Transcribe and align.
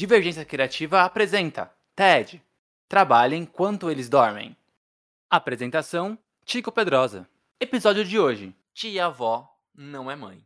Divergência 0.00 0.46
Criativa 0.46 1.02
apresenta 1.02 1.70
TED. 1.94 2.42
Trabalhe 2.88 3.36
enquanto 3.36 3.90
eles 3.90 4.08
dormem. 4.08 4.56
Apresentação: 5.28 6.18
Tico 6.42 6.72
Pedrosa. 6.72 7.28
Episódio 7.60 8.02
de 8.02 8.18
hoje: 8.18 8.56
Tia-avó 8.72 9.54
não 9.74 10.10
é 10.10 10.16
mãe. 10.16 10.42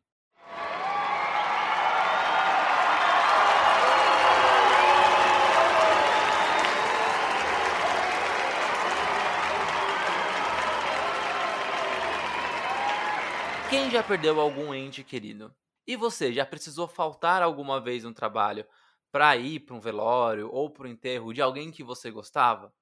Quem 13.71 13.89
já 13.89 14.03
perdeu 14.03 14.41
algum 14.41 14.75
ente 14.75 15.05
querido? 15.05 15.55
E 15.87 15.95
você 15.95 16.33
já 16.33 16.45
precisou 16.45 16.89
faltar 16.89 17.41
alguma 17.41 17.81
vez 17.81 18.03
no 18.03 18.13
trabalho 18.13 18.67
para 19.15 19.37
ir 19.37 19.61
para 19.61 19.77
um 19.77 19.81
velório 19.81 20.51
ou 20.51 20.69
para 20.69 20.89
o 20.89 20.89
enterro 20.89 21.33
de 21.33 21.41
alguém 21.41 21.71
que 21.71 21.85
você 21.85 22.11
gostava, 22.11 22.75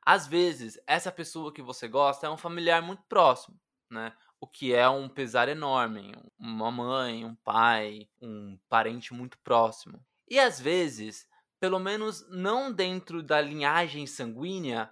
às 0.00 0.26
vezes 0.26 0.80
essa 0.86 1.12
pessoa 1.12 1.52
que 1.52 1.60
você 1.60 1.86
gosta 1.86 2.26
é 2.26 2.30
um 2.30 2.38
familiar 2.38 2.80
muito 2.80 3.02
próximo, 3.02 3.60
né? 3.90 4.16
O 4.40 4.46
que 4.46 4.72
é 4.72 4.88
um 4.88 5.10
pesar 5.10 5.46
enorme, 5.46 6.14
uma 6.38 6.70
mãe, 6.70 7.26
um 7.26 7.34
pai, 7.34 8.08
um 8.18 8.58
parente 8.66 9.12
muito 9.12 9.38
próximo. 9.40 10.02
E 10.26 10.40
às 10.40 10.58
vezes, 10.58 11.28
pelo 11.60 11.78
menos 11.78 12.26
não 12.30 12.72
dentro 12.72 13.22
da 13.22 13.38
linhagem 13.42 14.06
sanguínea, 14.06 14.90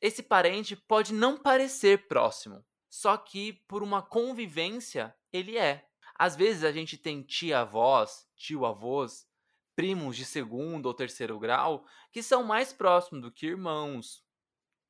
esse 0.00 0.20
parente 0.20 0.74
pode 0.74 1.14
não 1.14 1.38
parecer 1.38 2.08
próximo, 2.08 2.66
só 2.90 3.16
que 3.16 3.52
por 3.68 3.84
uma 3.84 4.02
convivência 4.02 5.14
ele 5.32 5.56
é. 5.56 5.86
Às 6.16 6.34
vezes 6.34 6.64
a 6.64 6.72
gente 6.72 6.98
tem 6.98 7.22
tia-avós, 7.22 8.26
tio-avós 8.34 9.32
primos 9.74 10.16
de 10.16 10.24
segundo 10.24 10.86
ou 10.86 10.94
terceiro 10.94 11.38
grau 11.38 11.84
que 12.12 12.22
são 12.22 12.44
mais 12.44 12.72
próximos 12.72 13.22
do 13.22 13.32
que 13.32 13.46
irmãos, 13.46 14.24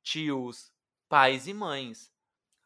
tios, 0.03 0.71
pais 1.09 1.47
e 1.47 1.53
mães. 1.53 2.11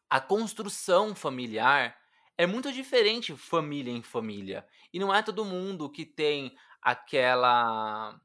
A 0.08 0.20
construção 0.20 1.14
familiar 1.14 1.96
é 2.36 2.46
muito 2.46 2.72
diferente 2.72 3.36
família 3.36 3.92
em 3.92 4.02
família. 4.02 4.66
E 4.92 4.98
não 4.98 5.14
é 5.14 5.22
todo 5.22 5.44
mundo 5.44 5.90
que 5.90 6.04
tem 6.04 6.56
aquela 6.82 8.18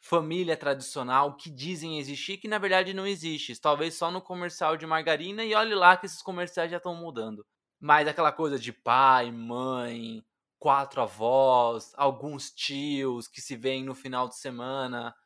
família 0.00 0.56
tradicional 0.56 1.36
que 1.36 1.50
dizem 1.50 1.98
existir, 1.98 2.38
que 2.38 2.48
na 2.48 2.58
verdade 2.58 2.94
não 2.94 3.06
existe. 3.06 3.58
Talvez 3.60 3.94
só 3.94 4.10
no 4.10 4.20
comercial 4.20 4.76
de 4.76 4.86
margarina 4.86 5.44
e 5.44 5.54
olhe 5.54 5.74
lá 5.74 5.96
que 5.96 6.06
esses 6.06 6.22
comerciais 6.22 6.70
já 6.70 6.78
estão 6.78 6.94
mudando. 6.94 7.46
Mas 7.78 8.08
aquela 8.08 8.32
coisa 8.32 8.58
de 8.58 8.72
pai, 8.72 9.30
mãe, 9.30 10.24
quatro 10.60 11.00
avós, 11.00 11.92
alguns 11.96 12.50
tios 12.52 13.26
que 13.26 13.40
se 13.40 13.56
veem 13.56 13.82
no 13.82 13.94
final 13.94 14.28
de 14.28 14.36
semana. 14.36 15.16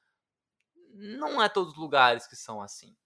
Não 0.95 1.43
é 1.43 1.49
todos 1.49 1.73
os 1.73 1.79
lugares 1.79 2.27
que 2.27 2.37
são 2.37 2.63
assim. 2.63 2.97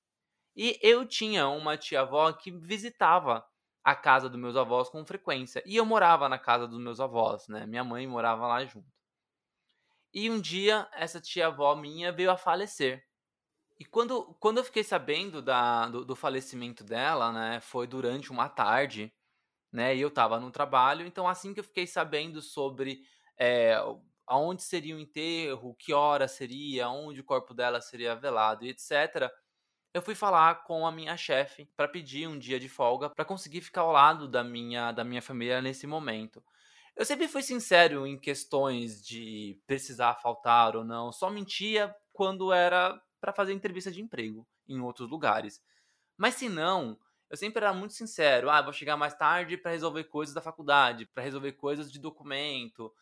E 0.54 0.78
eu 0.82 1.06
tinha 1.06 1.48
uma 1.48 1.76
tia-avó 1.76 2.30
que 2.32 2.50
visitava 2.50 3.44
a 3.82 3.94
casa 3.94 4.28
dos 4.28 4.38
meus 4.38 4.56
avós 4.56 4.90
com 4.90 5.04
frequência. 5.06 5.62
E 5.64 5.76
eu 5.76 5.86
morava 5.86 6.28
na 6.28 6.38
casa 6.38 6.68
dos 6.68 6.78
meus 6.78 7.00
avós, 7.00 7.48
né? 7.48 7.66
Minha 7.66 7.82
mãe 7.82 8.06
morava 8.06 8.46
lá 8.46 8.62
junto. 8.64 8.92
E 10.12 10.28
um 10.30 10.40
dia, 10.40 10.86
essa 10.92 11.20
tia-avó 11.20 11.74
minha 11.74 12.12
veio 12.12 12.30
a 12.30 12.36
falecer. 12.36 13.02
E 13.78 13.84
quando, 13.84 14.34
quando 14.40 14.58
eu 14.58 14.64
fiquei 14.64 14.84
sabendo 14.84 15.40
da, 15.40 15.88
do, 15.88 16.04
do 16.04 16.16
falecimento 16.16 16.84
dela, 16.84 17.32
né? 17.32 17.60
Foi 17.60 17.86
durante 17.86 18.30
uma 18.30 18.48
tarde 18.48 19.14
né? 19.72 19.94
E 19.96 20.00
eu 20.00 20.08
estava 20.08 20.40
no 20.40 20.50
trabalho, 20.50 21.06
então 21.06 21.28
assim 21.28 21.52
que 21.52 21.60
eu 21.60 21.64
fiquei 21.64 21.86
sabendo 21.86 22.40
sobre 22.40 23.02
é, 23.38 23.76
aonde 24.26 24.62
seria 24.62 24.94
o 24.94 24.98
enterro, 24.98 25.74
que 25.78 25.92
hora 25.92 26.28
seria, 26.28 26.88
onde 26.88 27.20
o 27.20 27.24
corpo 27.24 27.54
dela 27.54 27.80
seria 27.80 28.14
velado 28.14 28.64
e 28.64 28.70
etc. 28.70 29.30
Eu 29.94 30.02
fui 30.02 30.14
falar 30.14 30.64
com 30.64 30.86
a 30.86 30.92
minha 30.92 31.16
chefe 31.16 31.66
para 31.76 31.88
pedir 31.88 32.28
um 32.28 32.38
dia 32.38 32.60
de 32.60 32.68
folga 32.68 33.10
para 33.10 33.24
conseguir 33.24 33.62
ficar 33.62 33.80
ao 33.82 33.92
lado 33.92 34.28
da 34.28 34.44
minha 34.44 34.92
da 34.92 35.02
minha 35.02 35.22
família 35.22 35.62
nesse 35.62 35.86
momento. 35.86 36.42
Eu 36.94 37.04
sempre 37.04 37.28
fui 37.28 37.42
sincero 37.42 38.06
em 38.06 38.18
questões 38.18 39.02
de 39.02 39.60
precisar 39.66 40.16
faltar 40.16 40.76
ou 40.76 40.84
não, 40.84 41.12
só 41.12 41.30
mentia 41.30 41.94
quando 42.12 42.52
era 42.52 43.00
para 43.20 43.32
fazer 43.32 43.52
entrevista 43.52 43.90
de 43.90 44.02
emprego 44.02 44.46
em 44.68 44.80
outros 44.80 45.08
lugares. 45.08 45.62
Mas 46.16 46.34
se 46.34 46.48
não, 46.48 46.98
eu 47.30 47.36
sempre 47.36 47.64
era 47.64 47.72
muito 47.74 47.94
sincero. 47.94 48.50
Ah, 48.50 48.62
vou 48.62 48.72
chegar 48.72 48.96
mais 48.96 49.14
tarde 49.14 49.56
para 49.56 49.72
resolver 49.72 50.04
coisas 50.04 50.34
da 50.34 50.40
faculdade, 50.40 51.06
para 51.06 51.22
resolver 51.22 51.52
coisas 51.52 51.90
de 51.92 51.98
documento, 51.98 52.92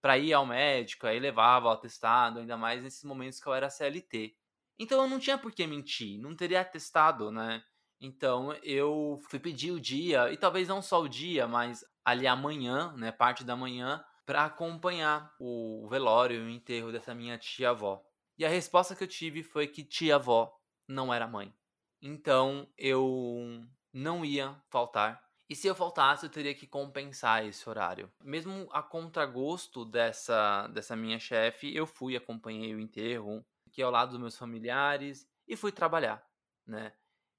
para 0.00 0.18
ir 0.18 0.32
ao 0.32 0.44
médico, 0.44 1.06
aí 1.06 1.20
levava 1.20 1.68
o 1.68 1.70
atestado, 1.70 2.40
ainda 2.40 2.56
mais 2.56 2.82
nesses 2.82 3.04
momentos 3.04 3.40
que 3.40 3.46
eu 3.48 3.54
era 3.54 3.70
CLT. 3.70 4.34
Então 4.78 5.00
eu 5.02 5.08
não 5.08 5.18
tinha 5.20 5.38
por 5.38 5.52
que 5.52 5.66
mentir, 5.66 6.20
não 6.20 6.34
teria 6.34 6.60
atestado, 6.60 7.30
né? 7.30 7.62
Então 8.00 8.52
eu 8.64 9.20
fui 9.30 9.38
pedir 9.38 9.70
o 9.70 9.80
dia, 9.80 10.32
e 10.32 10.36
talvez 10.36 10.66
não 10.68 10.82
só 10.82 11.00
o 11.00 11.08
dia, 11.08 11.46
mas 11.46 11.84
ali 12.04 12.26
amanhã, 12.26 12.92
né, 12.96 13.12
parte 13.12 13.44
da 13.44 13.54
manhã, 13.54 14.04
para 14.26 14.44
acompanhar 14.44 15.32
o 15.38 15.86
velório 15.88 16.36
e 16.36 16.46
o 16.46 16.50
enterro 16.50 16.90
dessa 16.90 17.14
minha 17.14 17.38
tia-avó. 17.38 18.02
E 18.36 18.44
a 18.44 18.48
resposta 18.48 18.96
que 18.96 19.04
eu 19.04 19.08
tive 19.08 19.42
foi 19.44 19.68
que 19.68 19.84
tia-avó 19.84 20.52
não 20.88 21.14
era 21.14 21.28
mãe. 21.28 21.54
Então 22.00 22.68
eu 22.76 23.64
não 23.92 24.24
ia 24.24 24.56
faltar. 24.70 25.22
E 25.48 25.54
se 25.54 25.66
eu 25.66 25.74
faltasse, 25.74 26.24
eu 26.24 26.30
teria 26.30 26.54
que 26.54 26.66
compensar 26.66 27.44
esse 27.44 27.68
horário. 27.68 28.10
Mesmo 28.24 28.68
a 28.72 28.82
contragosto 28.82 29.84
dessa, 29.84 30.66
dessa 30.68 30.96
minha 30.96 31.18
chefe, 31.18 31.74
eu 31.74 31.86
fui, 31.86 32.16
acompanhei 32.16 32.74
o 32.74 32.80
enterro, 32.80 33.44
aqui 33.66 33.82
ao 33.82 33.90
lado 33.90 34.12
dos 34.12 34.20
meus 34.20 34.36
familiares, 34.36 35.28
e 35.46 35.54
fui 35.54 35.70
trabalhar, 35.70 36.26
né? 36.66 36.92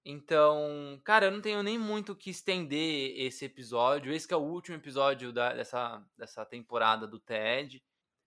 Então, 0.06 1.02
cara, 1.04 1.28
eu 1.28 1.32
não 1.32 1.42
tenho 1.42 1.64
nem 1.64 1.80
muito 1.80 2.16
que 2.16 2.30
estender 2.30 3.18
esse 3.18 3.46
episódio. 3.46 4.14
Esse 4.14 4.34
é 4.34 4.38
o 4.38 4.42
último 4.42 4.76
episódio 4.76 5.32
da, 5.32 5.54
dessa, 5.54 6.06
dessa 6.18 6.46
temporada 6.46 7.08
do 7.08 7.20
TED. 7.20 7.82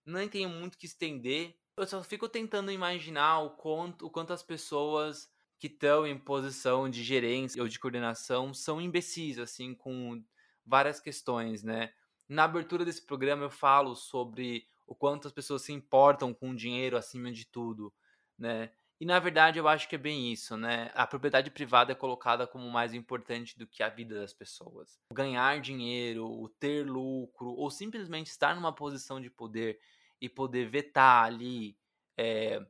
Nem 0.05 0.29
tenho 0.29 0.49
muito 0.49 0.79
que 0.79 0.87
estender. 0.87 1.55
Eu 1.77 1.87
só 1.87 2.03
fico 2.03 2.29
tentando 2.29 2.73
imaginar 2.73 3.41
o 3.41 3.51
quanto, 3.51 4.07
o 4.07 4.11
quanto 4.11 4.33
as 4.33 4.43
pessoas 4.43 5.31
que 5.59 5.67
estão 5.67 6.07
em 6.07 6.19
posição 6.19 6.89
de 6.89 7.03
gerência 7.03 7.63
ou 7.63 7.69
de 7.69 7.79
coordenação 7.79 8.53
são 8.53 8.81
imbecis, 8.81 9.39
assim, 9.39 9.75
com 9.75 10.23
várias 10.65 11.01
questões, 11.01 11.63
né? 11.63 11.93
Na 12.29 12.45
abertura 12.45 12.85
desse 12.85 13.05
programa 13.05 13.45
eu 13.45 13.51
falo 13.51 13.95
sobre 13.95 14.67
o 14.87 14.95
quanto 14.95 15.27
as 15.29 15.33
pessoas 15.33 15.63
se 15.63 15.73
importam 15.73 16.35
com 16.35 16.51
o 16.51 16.57
dinheiro 16.57 16.97
acima 16.97 17.33
de 17.33 17.47
tudo, 17.47 17.93
né? 18.39 18.71
E 18.99 19.05
na 19.05 19.19
verdade 19.19 19.59
eu 19.59 19.69
acho 19.69 19.89
que 19.89 19.95
é 19.95 19.99
bem 19.99 20.33
isso, 20.33 20.57
né? 20.57 20.91
A 20.95 21.07
propriedade 21.07 21.51
privada 21.51 21.93
é 21.93 21.95
colocada 21.95 22.47
como 22.47 22.71
mais 22.71 22.95
importante 22.95 23.59
do 23.59 23.67
que 23.67 23.83
a 23.83 23.89
vida 23.89 24.15
das 24.15 24.33
pessoas. 24.33 24.99
Ganhar 25.13 25.61
dinheiro, 25.61 26.27
o 26.27 26.49
ter 26.49 26.87
lucro 26.87 27.51
ou 27.51 27.71
simplesmente 27.71 28.29
estar 28.29 28.55
numa 28.55 28.75
posição 28.75 29.21
de 29.21 29.31
poder 29.31 29.79
e 30.21 30.29
poder 30.29 30.69
vetar 30.71 31.25
ali, 31.25 31.77
é, 32.17 32.65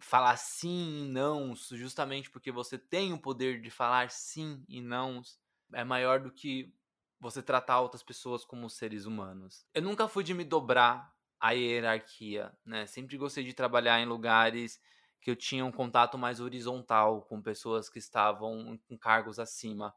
falar 0.00 0.36
sim 0.36 1.04
e 1.04 1.08
não, 1.08 1.54
justamente 1.54 2.30
porque 2.30 2.50
você 2.50 2.78
tem 2.78 3.12
o 3.12 3.20
poder 3.20 3.60
de 3.60 3.70
falar 3.70 4.10
sim 4.10 4.64
e 4.68 4.80
não, 4.80 5.22
é 5.72 5.84
maior 5.84 6.20
do 6.20 6.30
que 6.32 6.72
você 7.20 7.42
tratar 7.42 7.80
outras 7.80 8.02
pessoas 8.02 8.44
como 8.44 8.70
seres 8.70 9.04
humanos. 9.04 9.66
Eu 9.74 9.82
nunca 9.82 10.08
fui 10.08 10.22
de 10.22 10.34
me 10.34 10.44
dobrar 10.44 11.12
a 11.40 11.52
hierarquia, 11.52 12.56
né? 12.64 12.86
Sempre 12.86 13.16
gostei 13.16 13.44
de 13.44 13.54
trabalhar 13.54 14.00
em 14.00 14.06
lugares 14.06 14.80
que 15.20 15.30
eu 15.30 15.36
tinha 15.36 15.64
um 15.64 15.72
contato 15.72 16.16
mais 16.16 16.40
horizontal 16.40 17.22
com 17.22 17.42
pessoas 17.42 17.88
que 17.88 17.98
estavam 17.98 18.78
com 18.88 18.96
cargos 18.96 19.38
acima. 19.38 19.94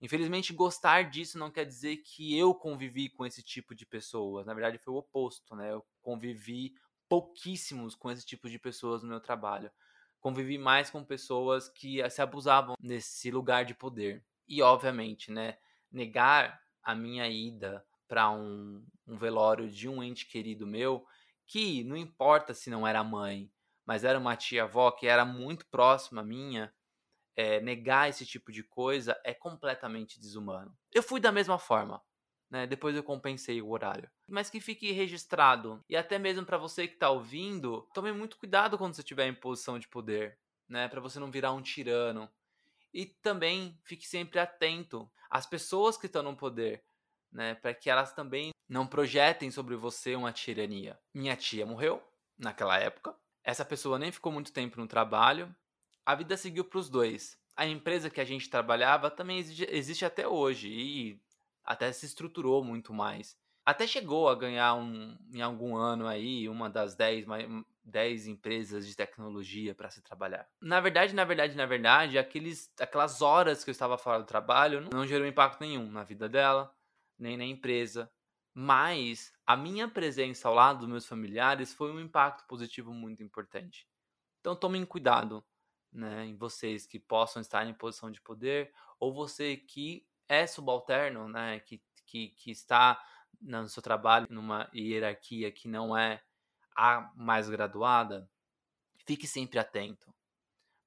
Infelizmente, 0.00 0.54
gostar 0.54 1.10
disso 1.10 1.38
não 1.38 1.50
quer 1.50 1.66
dizer 1.66 1.98
que 1.98 2.36
eu 2.36 2.54
convivi 2.54 3.10
com 3.10 3.26
esse 3.26 3.42
tipo 3.42 3.74
de 3.74 3.84
pessoas. 3.84 4.46
Na 4.46 4.54
verdade, 4.54 4.78
foi 4.78 4.94
o 4.94 4.96
oposto, 4.96 5.54
né? 5.54 5.72
Eu 5.72 5.84
convivi 6.00 6.74
pouquíssimos 7.10 7.96
com 7.96 8.08
esse 8.08 8.24
tipo 8.24 8.48
de 8.48 8.56
pessoas 8.56 9.02
no 9.02 9.08
meu 9.08 9.20
trabalho. 9.20 9.68
Convivi 10.20 10.56
mais 10.56 10.90
com 10.90 11.04
pessoas 11.04 11.68
que 11.68 12.08
se 12.08 12.22
abusavam 12.22 12.76
nesse 12.80 13.32
lugar 13.32 13.64
de 13.64 13.74
poder. 13.74 14.24
E, 14.46 14.62
obviamente, 14.62 15.32
né? 15.32 15.58
Negar 15.90 16.62
a 16.82 16.94
minha 16.94 17.28
ida 17.28 17.84
para 18.06 18.30
um, 18.30 18.86
um 19.06 19.16
velório 19.16 19.68
de 19.68 19.88
um 19.88 20.02
ente 20.02 20.26
querido 20.26 20.66
meu, 20.66 21.04
que 21.46 21.82
não 21.82 21.96
importa 21.96 22.54
se 22.54 22.70
não 22.70 22.86
era 22.86 23.02
mãe, 23.02 23.50
mas 23.84 24.04
era 24.04 24.18
uma 24.18 24.36
tia-avó 24.36 24.92
que 24.92 25.06
era 25.08 25.24
muito 25.24 25.66
próxima 25.66 26.22
minha, 26.22 26.72
é, 27.34 27.60
negar 27.60 28.08
esse 28.08 28.24
tipo 28.24 28.52
de 28.52 28.62
coisa 28.62 29.20
é 29.24 29.34
completamente 29.34 30.20
desumano. 30.20 30.76
Eu 30.92 31.02
fui 31.02 31.18
da 31.18 31.32
mesma 31.32 31.58
forma. 31.58 32.00
Né? 32.50 32.66
Depois 32.66 32.96
eu 32.96 33.02
compensei 33.02 33.62
o 33.62 33.70
horário. 33.70 34.10
Mas 34.28 34.50
que 34.50 34.60
fique 34.60 34.90
registrado. 34.92 35.82
E 35.88 35.96
até 35.96 36.18
mesmo 36.18 36.44
para 36.44 36.58
você 36.58 36.88
que 36.88 36.94
está 36.94 37.10
ouvindo, 37.10 37.88
tome 37.94 38.12
muito 38.12 38.36
cuidado 38.36 38.76
quando 38.76 38.94
você 38.94 39.02
estiver 39.02 39.28
em 39.28 39.34
posição 39.34 39.78
de 39.78 39.86
poder, 39.86 40.36
né? 40.68 40.88
Para 40.88 41.00
você 41.00 41.18
não 41.20 41.30
virar 41.30 41.52
um 41.52 41.62
tirano. 41.62 42.28
E 42.92 43.06
também 43.06 43.78
fique 43.84 44.06
sempre 44.06 44.40
atento 44.40 45.08
às 45.30 45.46
pessoas 45.46 45.96
que 45.96 46.06
estão 46.06 46.22
no 46.24 46.36
poder, 46.36 46.82
né? 47.30 47.54
Para 47.54 47.72
que 47.72 47.88
elas 47.88 48.12
também 48.12 48.50
não 48.68 48.86
projetem 48.86 49.50
sobre 49.50 49.76
você 49.76 50.16
uma 50.16 50.32
tirania. 50.32 50.98
Minha 51.14 51.36
tia 51.36 51.64
morreu 51.64 52.02
naquela 52.36 52.76
época. 52.78 53.14
Essa 53.44 53.64
pessoa 53.64 53.98
nem 53.98 54.10
ficou 54.10 54.32
muito 54.32 54.52
tempo 54.52 54.80
no 54.80 54.88
trabalho 54.88 55.54
a 56.10 56.14
vida 56.16 56.36
seguiu 56.36 56.64
para 56.64 56.78
os 56.78 56.88
dois. 56.88 57.38
A 57.56 57.66
empresa 57.66 58.10
que 58.10 58.20
a 58.20 58.24
gente 58.24 58.48
trabalhava 58.48 59.10
também 59.10 59.38
existe 59.38 60.04
até 60.04 60.26
hoje 60.26 60.68
e 60.68 61.20
até 61.70 61.92
se 61.92 62.04
estruturou 62.04 62.64
muito 62.64 62.92
mais. 62.92 63.38
Até 63.64 63.86
chegou 63.86 64.28
a 64.28 64.34
ganhar 64.34 64.74
um, 64.74 65.16
em 65.32 65.40
algum 65.40 65.76
ano 65.76 66.08
aí 66.08 66.48
uma 66.48 66.68
das 66.68 66.96
10, 66.96 67.26
10 67.84 68.26
empresas 68.26 68.84
de 68.84 68.96
tecnologia 68.96 69.72
para 69.72 69.88
se 69.88 70.02
trabalhar. 70.02 70.48
Na 70.60 70.80
verdade, 70.80 71.14
na 71.14 71.24
verdade, 71.24 71.56
na 71.56 71.66
verdade, 71.66 72.18
aqueles, 72.18 72.72
aquelas 72.80 73.22
horas 73.22 73.62
que 73.62 73.70
eu 73.70 73.72
estava 73.72 73.96
fora 73.96 74.18
do 74.18 74.26
trabalho 74.26 74.80
não, 74.80 74.90
não 74.90 75.06
gerou 75.06 75.24
impacto 75.28 75.60
nenhum 75.60 75.88
na 75.88 76.02
vida 76.02 76.28
dela, 76.28 76.74
nem 77.16 77.36
na 77.36 77.44
empresa. 77.44 78.10
Mas 78.52 79.32
a 79.46 79.56
minha 79.56 79.86
presença 79.86 80.48
ao 80.48 80.54
lado 80.54 80.80
dos 80.80 80.88
meus 80.88 81.06
familiares 81.06 81.72
foi 81.72 81.92
um 81.92 82.00
impacto 82.00 82.44
positivo 82.48 82.92
muito 82.92 83.22
importante. 83.22 83.86
Então 84.40 84.56
tomem 84.56 84.84
cuidado 84.84 85.44
né, 85.92 86.26
em 86.26 86.36
vocês 86.36 86.84
que 86.84 86.98
possam 86.98 87.40
estar 87.40 87.64
em 87.64 87.74
posição 87.74 88.10
de 88.10 88.20
poder, 88.20 88.72
ou 88.98 89.14
você 89.14 89.56
que 89.56 90.09
é 90.30 90.46
subalterno, 90.46 91.28
né, 91.28 91.58
que, 91.58 91.82
que, 92.06 92.28
que 92.28 92.52
está 92.52 93.04
no 93.42 93.68
seu 93.68 93.82
trabalho 93.82 94.28
numa 94.30 94.70
hierarquia 94.72 95.50
que 95.50 95.66
não 95.66 95.96
é 95.96 96.22
a 96.76 97.10
mais 97.16 97.50
graduada, 97.50 98.30
fique 99.04 99.26
sempre 99.26 99.58
atento, 99.58 100.14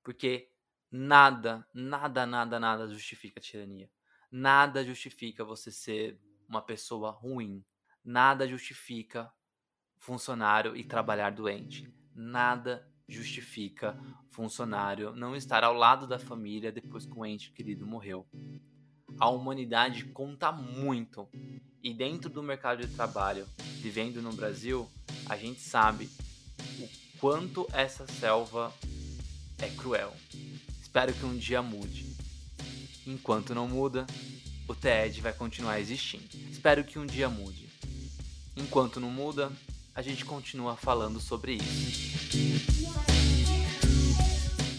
porque 0.02 0.50
nada, 0.90 1.68
nada, 1.74 2.26
nada, 2.26 2.58
nada 2.58 2.88
justifica 2.88 3.42
a 3.42 3.44
tirania. 3.44 3.92
Nada 4.32 4.84
justifica 4.84 5.44
você 5.44 5.72
ser 5.72 6.18
uma 6.48 6.62
pessoa 6.62 7.12
ruim. 7.12 7.64
Nada 8.04 8.48
justifica 8.48 9.32
funcionário 9.98 10.76
e 10.76 10.86
trabalhar 10.86 11.32
doente. 11.32 11.94
Nada 12.16 12.90
justifica 13.08 14.00
funcionário 14.32 15.14
não 15.14 15.36
estar 15.36 15.64
ao 15.64 15.74
lado 15.74 16.08
da 16.08 16.18
família 16.18 16.72
depois 16.72 17.06
que 17.06 17.14
o 17.14 17.26
ente 17.26 17.52
querido 17.52 17.86
morreu. 17.86 18.28
A 19.20 19.30
humanidade 19.30 20.06
conta 20.06 20.52
muito 20.52 21.28
e 21.84 21.94
dentro 21.94 22.30
do 22.30 22.42
mercado 22.42 22.86
de 22.86 22.94
trabalho, 22.94 23.48
vivendo 23.82 24.22
no 24.22 24.34
Brasil, 24.34 24.90
a 25.28 25.38
gente 25.38 25.62
sabe 25.62 26.10
o 26.80 26.90
quanto 27.20 27.68
essa 27.74 28.08
selva 28.08 28.74
é 29.60 29.70
cruel. 29.70 30.14
Espero 30.82 31.14
que 31.14 31.26
um 31.26 31.38
dia 31.38 31.62
mude. 31.62 32.06
Enquanto 33.06 33.54
não 33.54 33.68
muda, 33.68 34.06
o 34.68 34.74
TED 34.74 35.22
vai 35.22 35.34
continuar 35.34 35.80
existindo. 35.80 36.26
Espero 36.50 36.84
que 36.84 36.98
um 36.98 37.06
dia 37.06 37.30
mude. 37.30 37.68
Enquanto 38.56 39.00
não 39.00 39.10
muda, 39.10 39.52
a 39.96 40.02
gente 40.02 40.24
continua 40.24 40.76
falando 40.76 41.20
sobre 41.20 41.56
isso. 41.56 42.34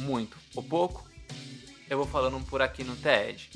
Muito 0.00 0.36
ou 0.54 0.62
pouco, 0.62 1.06
eu 1.88 1.98
vou 1.98 2.06
falando 2.06 2.42
por 2.46 2.62
aqui 2.62 2.82
no 2.82 2.96
TED. 2.96 3.50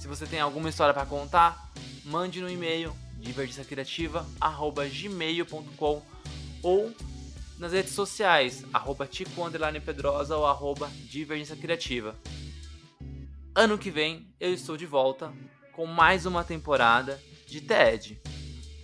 Se 0.00 0.08
você 0.08 0.26
tem 0.26 0.40
alguma 0.40 0.68
história 0.70 0.94
para 0.94 1.04
contar, 1.04 1.70
mande 2.06 2.40
no 2.40 2.48
e-mail 2.48 2.96
divergênciacriativa@gmail.com 3.18 6.02
ou 6.62 6.94
nas 7.58 7.74
redes 7.74 7.92
sociais, 7.92 8.64
arroba 8.72 9.06
Tico 9.06 9.30
Pedrosa 9.84 10.38
ou 10.38 10.46
arroba 10.46 10.90
Divergência 11.10 11.54
Criativa. 11.54 12.16
Ano 13.54 13.76
que 13.76 13.90
vem 13.90 14.26
eu 14.40 14.54
estou 14.54 14.78
de 14.78 14.86
volta 14.86 15.30
com 15.74 15.84
mais 15.84 16.24
uma 16.24 16.42
temporada 16.42 17.20
de 17.46 17.60
TED. 17.60 18.18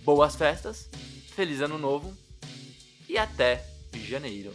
Boas 0.03 0.35
festas! 0.35 0.87
Feliz 1.35 1.61
Ano 1.61 1.79
Novo 1.79 2.15
e 3.09 3.17
até 3.17 3.65
janeiro. 4.05 4.53